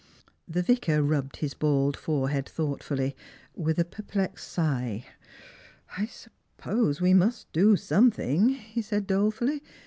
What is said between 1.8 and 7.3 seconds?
forehead thoughtfully, with a per plexed sigh." I suppose we